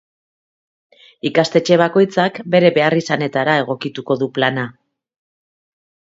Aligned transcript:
Ikastetxe 1.29 1.77
bakoitzak 1.81 2.39
bere 2.57 2.73
beharrizanetara 2.79 3.59
egokituko 3.67 4.19
du 4.25 4.31
plana. 4.41 4.67